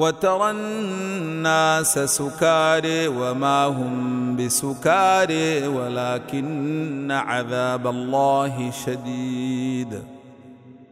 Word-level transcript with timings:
وترى 0.00 0.50
الناس 0.50 1.98
سكاري 1.98 3.08
وما 3.08 3.64
هم 3.64 4.36
بسكاري 4.36 5.66
ولكن 5.66 7.10
عذاب 7.10 7.86
الله 7.86 8.70
شديد. 8.86 10.02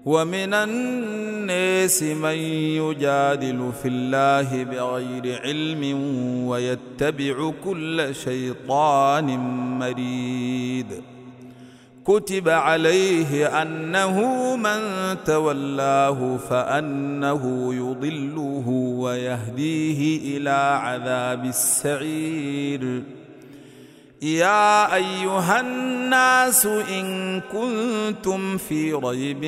ومن 0.04 0.54
الناس 0.54 2.02
من 2.02 2.38
يجادل 2.80 3.72
في 3.82 3.88
الله 3.88 4.64
بغير 4.64 5.40
علم 5.44 5.82
ويتبع 6.46 7.50
كل 7.64 8.14
شيطان 8.14 9.38
مريد. 9.78 11.17
كتب 12.08 12.48
عليه 12.48 13.62
أنه 13.62 14.16
من 14.56 14.80
تولاه 15.24 16.36
فأنه 16.50 17.74
يضله 17.74 18.68
ويهديه 18.98 20.36
إلى 20.36 20.50
عذاب 20.82 21.44
السعير. 21.44 23.02
يا 24.22 24.94
أيها 24.94 25.60
الناس 25.60 26.66
إن 26.66 27.40
كنتم 27.40 28.56
في 28.56 28.92
ريب 28.92 29.44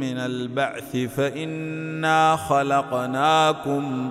من 0.00 0.18
البعث 0.18 0.96
فإنا 0.96 2.36
خلقناكم 2.36 4.10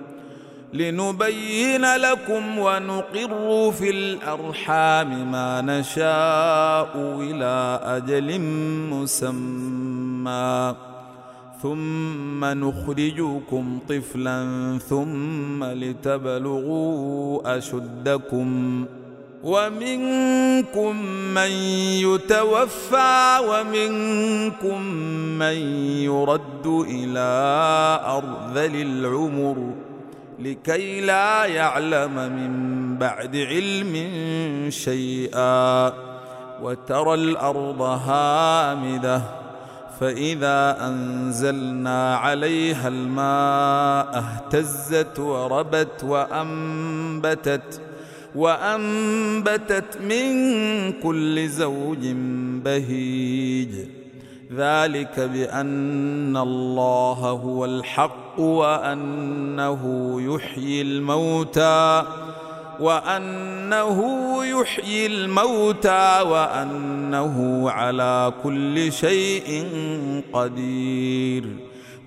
لنبين 0.73 1.95
لكم 1.95 2.59
ونقر 2.59 3.71
في 3.71 3.89
الأرحام 3.89 5.31
ما 5.31 5.61
نشاء 5.61 6.91
إلى 7.19 7.79
أجل 7.83 8.41
مسمى. 8.91 10.75
ثم 11.63 12.45
نخرجكم 12.45 13.79
طفلا 13.89 14.79
ثم 14.89 15.63
لتبلغوا 15.63 17.57
أشدكم. 17.57 18.85
ومنكم 19.43 20.95
من 21.35 21.51
يتوفى 22.05 23.39
ومنكم 23.49 24.81
من 25.39 25.57
يرد 26.03 26.65
إلى 26.65 27.29
أرذل 28.05 28.75
العمر. 28.81 29.90
لكي 30.43 31.01
لا 31.01 31.45
يعلم 31.45 32.15
من 32.15 32.97
بعد 32.97 33.35
علم 33.35 33.93
شيئا. 34.69 35.93
وترى 36.61 37.13
الأرض 37.13 37.81
هامدة 37.81 39.21
فإذا 39.99 40.87
أنزلنا 40.87 42.15
عليها 42.15 42.87
الماء 42.87 44.17
اهتزت 44.17 45.19
وربت 45.19 46.03
وأنبتت 46.03 47.81
وأنبتت 48.35 49.97
من 50.01 50.31
كل 50.91 51.49
زوج 51.49 52.07
بهيج. 52.65 54.00
ذلك 54.55 55.19
بأن 55.19 56.37
الله 56.37 57.39
هو 57.43 57.65
الحق 57.65 58.39
وأنه 58.39 60.15
يحيي 60.21 60.81
الموتى 60.81 62.03
وأنه 62.79 63.99
يحيي 64.45 65.05
الموتى 65.05 66.21
وأنه 66.21 67.69
على 67.69 68.33
كل 68.43 68.91
شيء 68.91 69.67
قدير 70.33 71.45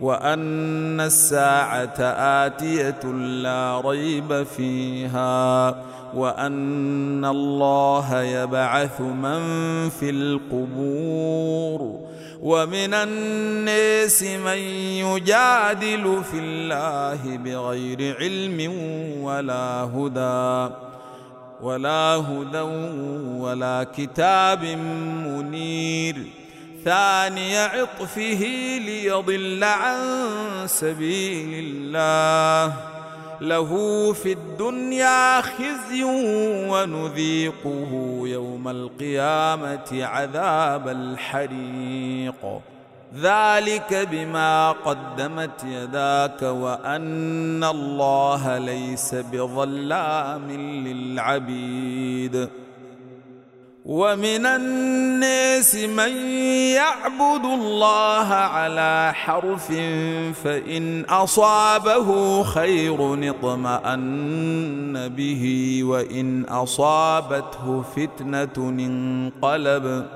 وأن 0.00 1.00
الساعة 1.00 2.00
آتية 2.46 3.04
لا 3.12 3.82
ريب 3.84 4.42
فيها 4.42 5.76
وأن 6.14 7.24
الله 7.24 8.22
يبعث 8.22 9.00
من 9.00 9.40
في 9.88 10.10
القبور 10.10 12.00
ومن 12.42 12.94
الناس 12.94 14.22
من 14.22 14.58
يجادل 15.06 16.22
في 16.30 16.38
الله 16.38 17.36
بغير 17.36 18.16
علم 18.20 18.72
ولا 19.22 19.88
هدى 19.94 20.74
ولا 21.62 22.14
هدى 22.14 22.60
ولا 23.40 23.86
كتاب 23.96 24.64
منير. 24.64 26.16
ثاني 26.84 27.58
عطفه 27.58 28.44
ليضل 28.86 29.64
عن 29.64 29.98
سبيل 30.66 31.64
الله. 31.64 32.93
له 33.48 34.12
في 34.12 34.32
الدنيا 34.32 35.40
خزي 35.40 36.04
ونذيقه 36.70 38.20
يوم 38.24 38.68
القيامة 38.68 40.04
عذاب 40.04 40.88
الحريق. 40.88 42.60
ذلك 43.16 44.08
بما 44.10 44.70
قدمت 44.70 45.64
يداك 45.64 46.42
وأن 46.42 47.64
الله 47.64 48.58
ليس 48.58 49.14
بظلام 49.14 50.50
للعبيد. 50.86 52.48
ومن 53.84 54.46
الناس 54.46 55.74
من 55.74 56.16
يعبد 56.72 57.44
الله 57.44 58.28
على 58.34 59.12
حرف 59.14 59.66
فإن 60.44 61.04
أصابه 61.04 62.42
خير 62.42 63.30
اطمأن 63.30 65.08
به 65.08 65.80
وإن 65.84 66.44
أصابته 66.44 67.84
فتنة 67.96 68.56
انقلب 68.56 70.06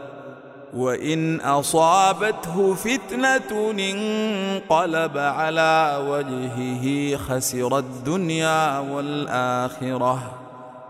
وإن 0.75 1.41
أصابته 1.41 2.75
فتنة 2.75 3.71
انقلب 3.71 5.19
على 5.19 6.05
وجهه 6.09 7.17
خسر 7.17 7.79
الدنيا 7.79 8.79
والآخرة. 8.79 10.48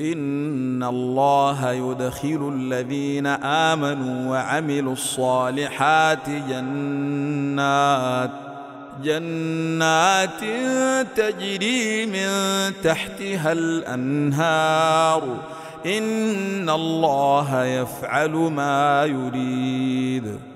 إن 0.00 0.82
الله 0.82 1.72
يدخل 1.72 2.52
الذين 2.54 3.26
آمنوا 3.26 4.30
وعملوا 4.30 4.92
الصالحات 4.92 6.30
جنات 6.48 8.30
جنات 9.04 10.40
تجري 11.16 12.06
من 12.06 12.28
تحتها 12.84 13.52
الأنهار. 13.52 15.22
إن 15.86 16.70
الله 16.70 17.64
يفعل 17.64 18.30
ما 18.30 19.04
يريد. 19.04 20.55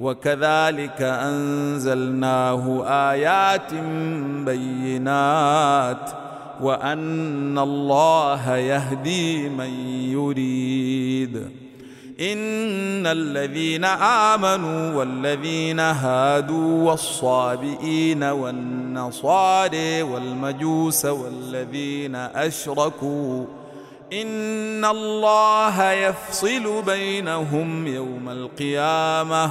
وكذلك 0.00 1.02
أنزلناه 1.02 2.84
آيات 2.86 3.74
بينات 4.44 6.10
وأن 6.60 7.58
الله 7.58 8.56
يهدي 8.56 9.48
من 9.48 9.70
يريد. 10.10 11.36
إن 12.20 13.06
الذين 13.06 13.84
آمنوا 14.34 14.94
والذين 14.94 15.80
هادوا 15.80 16.90
والصابئين 16.90 18.24
والنصارى 18.24 20.02
والمجوس 20.02 21.04
والذين 21.04 22.14
أشركوا 22.14 23.44
إن 24.12 24.84
الله 24.84 25.92
يفصل 25.92 26.82
بينهم 26.82 27.86
يوم 27.86 28.28
القيامة 28.28 29.50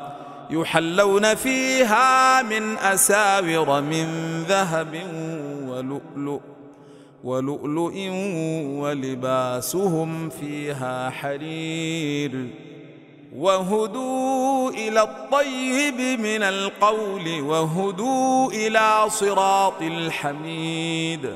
يحلون 0.51 1.35
فيها 1.35 2.41
من 2.41 2.77
أساور 2.77 3.81
من 3.81 4.07
ذهب 4.47 5.03
ولؤلؤ 5.67 6.41
ولؤلؤ 7.23 7.93
ولباسهم 8.81 10.29
فيها 10.29 11.09
حرير. 11.09 12.47
وهدوا 13.35 14.69
إلى 14.69 15.01
الطيب 15.01 16.19
من 16.19 16.43
القول 16.43 17.41
وهدوا 17.41 18.51
إلى 18.51 19.05
صراط 19.09 19.81
الحميد. 19.81 21.35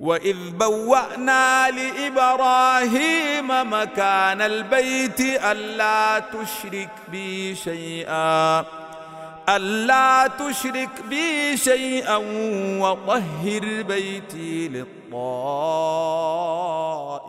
وإذ 0.00 0.36
بوأنا 0.50 1.70
لإبراهيم 1.70 3.48
مكان 3.72 4.40
البيت 4.40 5.20
ألا 5.20 6.18
تشرك 6.18 6.90
بي 7.12 7.54
شيئا 7.54 8.64
ألا 9.48 10.26
تشرك 10.38 10.90
بي 11.10 11.56
شيئا 11.56 12.16
وطهر 12.80 13.82
بيتي 13.82 14.68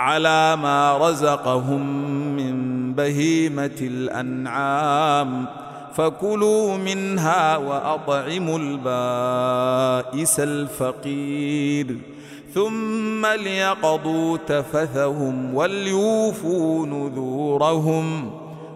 على 0.00 0.56
ما 0.56 1.08
رزقهم 1.08 1.86
من 2.36 2.94
بهيمة 2.94 3.78
الأنعام. 3.80 5.46
فكلوا 5.94 6.76
منها 6.76 7.56
وأطعموا 7.56 8.58
البائس 8.58 10.40
الفقير. 10.40 11.96
ثم 12.54 13.26
ليقضوا 13.26 14.36
تفثهم 14.36 15.54
وليوفوا 15.54 16.86
نذورهم 16.86 18.30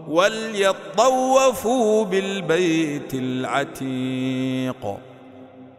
وليطوفوا 0.09 2.05
بالبيت 2.05 3.15
العتيق. 3.15 5.14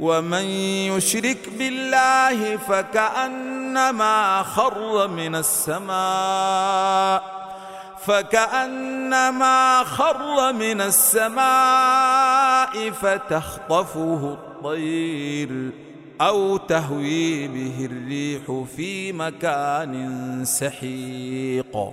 ومن 0.00 0.44
يشرك 0.96 1.48
بالله 1.58 2.56
فكأنما 2.56 4.42
خر 4.42 5.08
من 5.08 5.34
السماء 5.36 7.22
فكأنما 8.06 9.84
خر 9.84 10.52
من 10.52 10.80
السماء 10.80 11.40
فتخطفه 12.90 14.38
الطير 14.38 15.70
أو 16.20 16.56
تهوي 16.56 17.48
به 17.48 17.88
الريح 17.90 18.64
في 18.76 19.12
مكان 19.12 20.44
سحيق. 20.44 21.92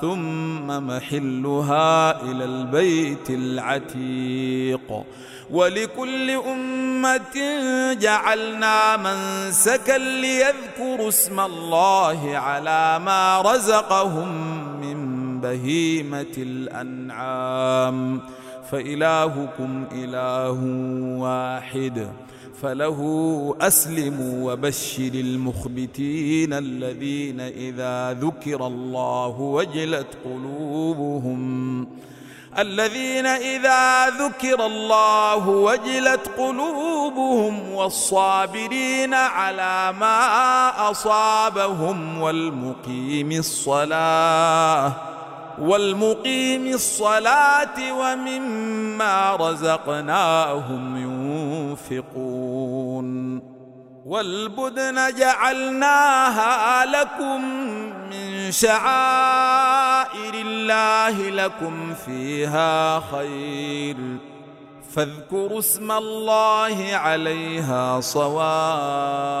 ثم 0.00 0.66
محلها 0.66 2.22
إلى 2.22 2.44
البيت 2.44 3.30
العتيق. 3.30 5.04
ولكل 5.50 6.30
أمة 6.30 7.36
جعلنا 7.92 8.96
منسكا 8.96 9.98
ليذكروا 9.98 11.08
اسم 11.08 11.40
الله 11.40 12.38
على 12.38 12.98
ما 13.04 13.40
رزقهم 13.40 14.28
من 14.80 15.40
بهيمة 15.40 16.34
الأنعام. 16.38 18.20
فإلهكم 18.70 19.84
إله 19.92 20.58
واحد. 21.20 22.08
فله 22.62 23.00
أسلموا 23.60 24.52
وبشر 24.52 25.10
المخبتين 25.14 26.52
الذين 26.52 27.40
إذا 27.40 28.12
ذكر 28.12 28.66
الله 28.66 29.40
وجلت 29.40 30.06
قلوبهم 30.24 31.86
الذين 32.58 33.26
إذا 33.26 34.08
ذكر 34.08 34.66
الله 34.66 35.48
وجلت 35.48 36.30
قلوبهم 36.38 37.72
والصابرين 37.72 39.14
على 39.14 39.94
ما 40.00 40.90
أصابهم 40.90 42.20
والمقيم 42.20 43.32
الصلاة 43.32 44.92
والمقيم 45.60 46.66
الصلاة 46.66 47.92
ومما 47.92 49.36
رزقناهم 49.36 50.96
ينفقون 51.90 53.40
والبدن 54.06 55.14
جعلناها 55.14 56.86
لكم 56.86 57.44
من 58.10 58.52
شعائر 58.52 60.34
الله 60.34 61.30
لكم 61.30 61.94
فيها 61.94 63.00
خير 63.00 63.96
فاذكروا 64.94 65.58
اسم 65.58 65.92
الله 65.92 66.90
عليها 66.92 68.00
صواف 68.00 69.40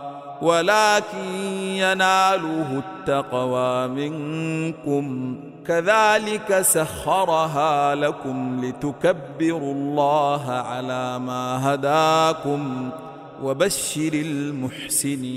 ولكن 0.41 1.25
يناله 1.63 2.83
التقوى 2.87 3.87
منكم. 3.87 5.35
كذلك 5.67 6.61
سخرها 6.61 7.95
لكم 7.95 8.65
لتكبروا 8.65 9.73
الله 9.73 10.51
على 10.51 11.19
ما 11.19 11.73
هداكم 11.73 12.89
وبشر 13.43 14.13
المحسنين. 14.13 15.31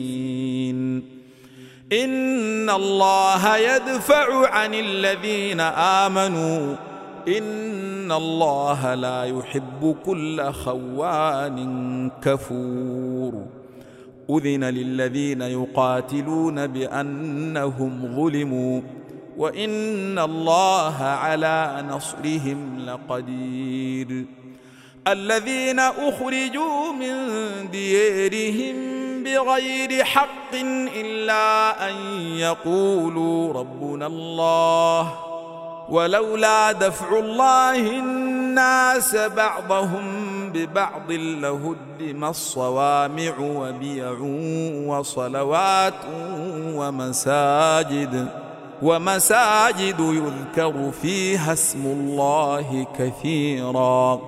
إن 1.92 2.70
الله 2.70 3.56
يدفع 3.56 4.48
عن 4.48 4.74
الذين 4.74 5.60
آمنوا. 5.60 6.76
إن 7.28 8.12
الله 8.12 8.94
لا 8.94 9.24
يحب 9.24 9.96
كل 10.06 10.52
خوان 10.52 12.10
كفور. 12.22 13.53
أذن 14.30 14.64
للذين 14.64 15.42
يقاتلون 15.42 16.66
بأنهم 16.66 18.16
ظلموا 18.16 18.80
وإن 19.36 20.18
الله 20.18 21.02
على 21.02 21.84
نصرهم 21.90 22.78
لقدير. 22.78 24.24
الذين 25.08 25.78
أخرجوا 25.80 26.92
من 26.92 27.14
ديارهم 27.70 28.74
بغير 29.24 30.04
حق 30.04 30.54
إلا 30.96 31.88
أن 31.90 31.94
يقولوا 32.36 33.52
ربنا 33.52 34.06
الله 34.06 35.14
ولولا 35.88 36.72
دفع 36.72 37.18
الله 37.18 37.76
الناس 37.76 39.16
بعضهم 39.16 40.13
ببعض 40.54 41.12
لهدم 41.12 42.24
الصوامع 42.24 43.32
وبيع 43.40 44.18
وصلوات 44.86 45.94
ومساجد 46.74 48.28
ومساجد 48.82 50.00
يذكر 50.00 50.90
فيها 51.02 51.52
اسم 51.52 51.86
الله 51.86 52.86
كثيرا. 52.98 54.20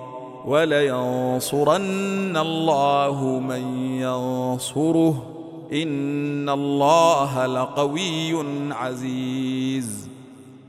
ولينصرن 0.45 2.37
الله 2.37 3.39
من 3.39 3.91
ينصره 4.01 5.23
إن 5.73 6.49
الله 6.49 7.45
لقوي 7.45 8.45
عزيز. 8.73 10.06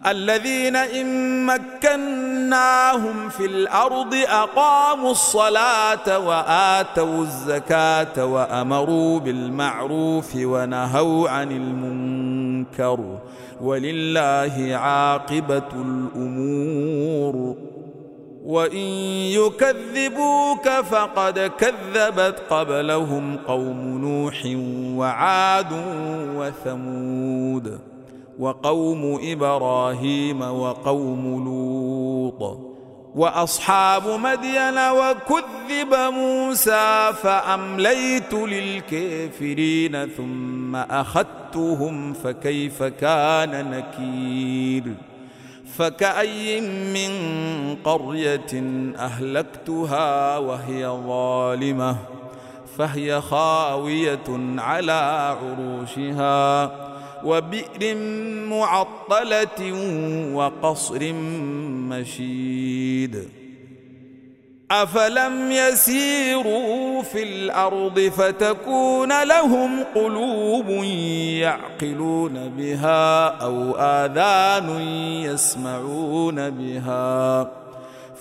الذين 0.07 0.76
إن 0.76 1.47
مكناهم 1.47 3.28
في 3.28 3.47
الأرض 3.47 4.14
أقاموا 4.14 5.11
الصلاة 5.11 6.19
وآتوا 6.19 7.23
الزكاة 7.23 8.25
وأمروا 8.25 9.21
بالمعروف 9.21 10.37
ونهوا 10.37 11.31
عن 11.31 11.52
المنكر 11.52 13.19
ولله 13.61 14.76
عاقبة 14.76 15.69
الأمور. 15.75 17.57
وإن 18.45 18.87
يكذبوك 19.37 20.69
فقد 20.69 21.38
كذبت 21.38 22.43
قبلهم 22.50 23.37
قوم 23.37 23.99
نوح 23.99 24.43
وعاد 24.99 25.73
وثمود. 26.37 27.88
وقوم 28.38 29.18
إبراهيم 29.23 30.42
وقوم 30.42 31.45
لوط 31.45 32.59
وأصحاب 33.14 34.09
مدين 34.09 34.78
وكذب 34.78 35.95
موسى 35.95 37.11
فأمليت 37.23 38.35
للكافرين 38.35 40.07
ثم 40.07 40.76
أخذتهم 40.76 42.12
فكيف 42.12 42.83
كان 42.83 43.71
نكير 43.71 44.95
فكأي 45.76 46.61
من 46.95 47.12
قرية 47.85 48.62
أهلكتها 48.99 50.38
وهي 50.38 50.87
ظالمة 50.87 51.97
فهي 52.78 53.21
خاوية 53.21 54.59
على 54.59 54.92
عروشها 55.40 56.88
وبئر 57.25 57.95
معطلة 58.49 59.73
وقصر 60.35 61.13
مشيد. 61.89 63.29
أفلم 64.71 65.53
يسيروا 65.53 67.03
في 67.03 67.23
الأرض 67.23 68.01
فتكون 68.01 69.23
لهم 69.23 69.85
قلوب 69.95 70.69
يعقلون 71.41 72.49
بها 72.49 73.27
أو 73.29 73.77
آذان 73.77 74.81
يسمعون 75.23 76.51
بها. 76.51 77.51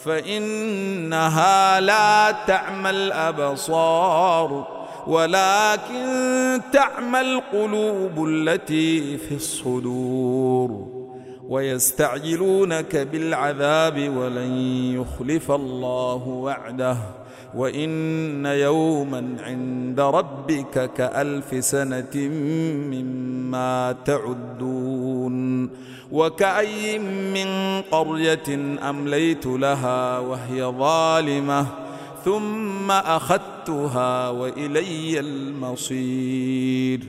فإنها 0.06 1.80
لا 1.80 2.36
تعمى 2.48 2.89
الأبصار. 2.89 4.76
ولكن 5.08 6.62
تعمى 6.74 7.22
القلوب 7.22 8.26
التي 8.28 9.18
في 9.18 9.36
الصدور 9.36 10.88
ويستعجلونك 11.50 12.96
بالعذاب 12.96 14.18
ولن 14.18 14.52
يخلف 15.00 15.52
الله 15.52 16.28
وعده 16.28 16.98
وإن 17.56 18.46
يوما 18.46 19.36
عند 19.44 20.00
ربك 20.00 20.92
كألف 20.94 21.66
سنة 21.66 22.16
مما 22.92 23.96
تعدون 24.06 25.70
وكأي 26.12 27.00
من 27.00 27.82
قرية 27.92 28.78
أمليت 28.90 29.46
لها 29.46 30.20
وهي 30.20 30.64
ظالمة 30.64 31.87
ثم 32.25 32.91
أخذتها 32.91 34.29
وإلي 34.29 35.19
المصير. 35.19 37.00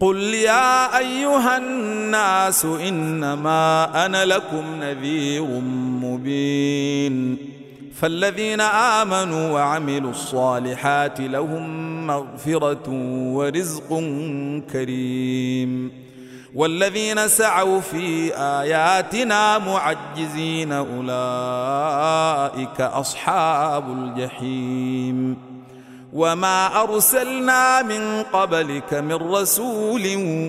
قل 0.00 0.16
يا 0.16 0.98
أيها 0.98 1.56
الناس 1.56 2.64
إنما 2.64 4.06
أنا 4.06 4.24
لكم 4.24 4.64
نذير 4.80 5.44
مبين. 6.02 7.36
فالذين 7.94 8.60
آمنوا 8.60 9.50
وعملوا 9.50 10.10
الصالحات 10.10 11.20
لهم 11.20 12.06
مغفرة 12.06 12.90
ورزق 13.34 13.88
كريم. 14.72 16.09
والذين 16.54 17.28
سعوا 17.28 17.80
في 17.80 18.34
آياتنا 18.34 19.58
معجزين 19.58 20.72
أولئك 20.72 22.10
أصحاب 22.80 23.92
الجحيم. 23.92 25.36
وما 26.12 26.82
أرسلنا 26.82 27.82
من 27.82 28.22
قبلك 28.22 28.94
من 28.94 29.14
رسول 29.14 30.02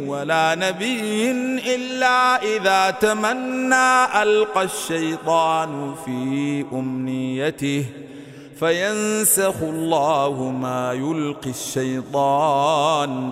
ولا 0.07 0.55
نبي 0.55 1.31
إلا 1.75 2.43
إذا 2.43 2.91
تمنى 2.91 4.21
ألقى 4.21 4.63
الشيطان 4.63 5.95
في 6.05 6.65
أمنيته 6.73 7.85
فينسخ 8.59 9.55
الله 9.61 10.49
ما 10.61 10.93
يلقي 10.93 11.49
الشيطان. 11.49 13.31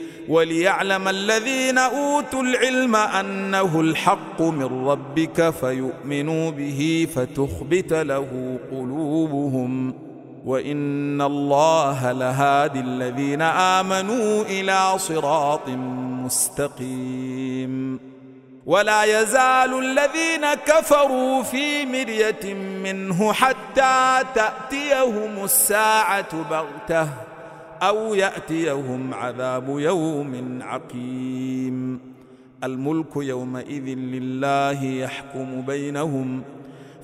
وليعلم 0.29 1.07
الذين 1.07 1.77
أوتوا 1.77 2.43
العلم 2.43 2.95
أنه 2.95 3.81
الحق 3.81 4.41
من 4.41 4.87
ربك 4.87 5.49
فيؤمنوا 5.49 6.51
به 6.51 7.07
فتخبت 7.15 7.93
له 7.93 8.59
قلوبهم 8.71 9.93
وإن 10.45 11.21
الله 11.21 12.11
لهادي 12.11 12.79
الذين 12.79 13.41
آمنوا 13.41 14.43
إلى 14.43 14.93
صراط 14.97 15.69
مستقيم. 16.25 17.99
ولا 18.65 19.03
يزال 19.03 19.79
الذين 19.79 20.53
كفروا 20.65 21.43
في 21.43 21.85
مرية 21.85 22.53
منه 22.53 23.33
حتى 23.33 24.23
تأتيهم 24.35 25.43
الساعة 25.43 26.43
بغتة 26.49 27.30
أو 27.81 28.13
يأتيهم 28.13 29.13
عذاب 29.13 29.79
يوم 29.79 30.59
عقيم. 30.61 31.99
الملك 32.63 33.15
يومئذ 33.15 33.83
لله 33.83 34.83
يحكم 34.83 35.61
بينهم. 35.61 36.43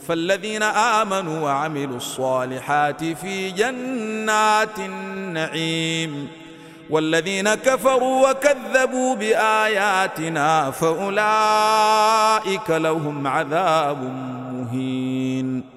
فالذين 0.07 0.63
آمنوا 0.63 1.39
وعملوا 1.39 1.97
الصالحات 1.97 3.03
في 3.03 3.51
جنات 3.51 4.79
النعيم. 4.79 6.27
والذين 6.89 7.53
كفروا 7.53 8.31
وكذبوا 8.31 9.15
بآياتنا 9.15 10.71
فأولئك 10.71 12.69
لهم 12.69 13.27
عذاب 13.27 14.03
مهين. 14.53 15.76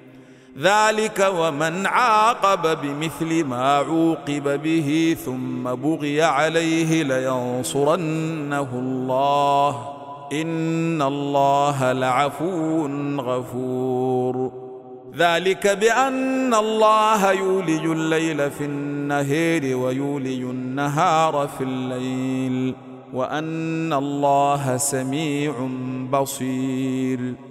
ذلك 0.59 1.31
ومن 1.37 1.85
عاقب 1.85 2.81
بمثل 2.81 3.43
ما 3.43 3.75
عوقب 3.77 4.61
به 4.61 5.17
ثم 5.25 5.63
بغي 5.63 6.21
عليه 6.21 7.03
لينصرنه 7.03 8.69
الله. 8.73 9.97
إن 10.33 11.01
الله 11.01 11.91
لعفو 11.91 12.87
غفور. 13.17 14.51
ذلك 15.17 15.67
بأن 15.67 16.53
الله 16.53 17.31
يولج 17.31 17.85
الليل 17.85 18.51
في 18.51 18.65
النهار 18.65 19.75
ويولج 19.75 20.41
النهار 20.41 21.49
في 21.57 21.63
الليل 21.63 22.75
وأن 23.13 23.93
الله 23.93 24.77
سميع 24.77 25.53
بصير. 26.11 27.50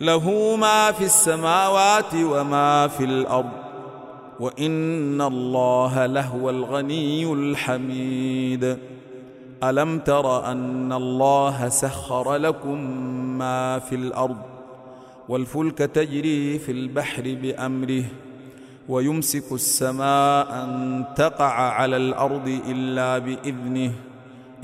له 0.00 0.56
ما 0.56 0.92
في 0.92 1.04
السماوات 1.04 2.14
وما 2.14 2.88
في 2.88 3.04
الأرض 3.04 3.50
وإن 4.40 5.20
الله 5.20 6.06
لهو 6.06 6.50
الغني 6.50 7.32
الحميد. 7.32 8.78
ألم 9.64 9.98
تر 9.98 10.50
أن 10.50 10.92
الله 10.92 11.68
سخر 11.68 12.36
لكم 12.36 12.78
ما 13.38 13.78
في 13.78 13.94
الأرض 13.94 14.36
والفلك 15.28 15.78
تجري 15.78 16.58
في 16.58 16.72
البحر 16.72 17.22
بأمره 17.42 18.04
ويمسك 18.88 19.52
السماء 19.52 20.64
أن 20.64 21.04
تقع 21.16 21.52
على 21.52 21.96
الأرض 21.96 22.60
إلا 22.68 23.18
بإذنه. 23.18 23.92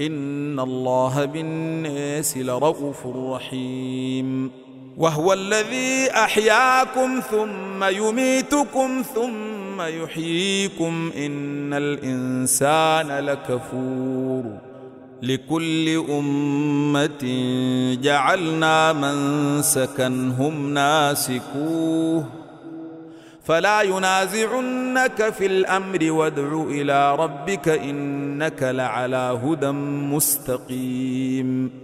إن 0.01 0.61
الله 0.61 1.25
بالناس 1.25 2.39
لرءوف 2.39 3.07
رحيم. 3.07 4.64
وهو 4.97 5.33
الذي 5.33 6.11
أحياكم 6.11 7.21
ثم 7.31 7.85
يميتكم 7.85 9.03
ثم 9.15 9.83
يحييكم 9.83 11.13
إن 11.17 11.73
الإنسان 11.75 13.09
لكفور 13.27 14.45
لكل 15.23 16.05
أمة 16.11 17.25
جعلنا 18.03 18.93
منسكا 18.93 20.07
هم 20.39 20.75
ناسكوه 20.75 22.25
فلا 23.45 23.83
ينازعنك 23.83 25.33
في 25.33 25.47
الأمر 25.47 26.13
وادع 26.13 26.63
إلى 26.63 27.17
ربك 27.17 27.69
إنك 27.69 28.63
لعلى 28.63 29.41
هدى 29.45 29.71
مستقيم 30.15 31.84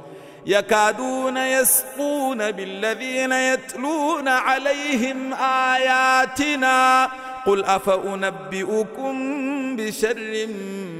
يكادون 0.45 1.37
يسقون 1.37 2.51
بالذين 2.51 3.31
يتلون 3.31 4.27
عليهم 4.27 5.33
آياتنا. 5.73 7.09
قل 7.45 7.63
أفأنبئكم 7.63 9.15
بشر 9.75 10.47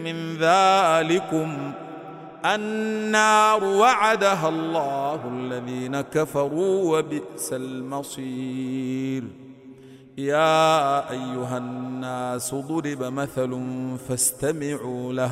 من 0.03 0.37
ذلكم؟ 0.37 1.71
النار 2.45 3.63
وعدها 3.63 4.49
الله 4.49 5.21
الذين 5.33 6.01
كفروا 6.01 6.99
وبئس 6.99 7.53
المصير. 7.53 9.23
يا 10.17 11.09
أيها 11.11 11.57
الناس 11.57 12.55
ضرب 12.55 13.03
مثل 13.03 13.61
فاستمعوا 14.09 15.13
له. 15.13 15.31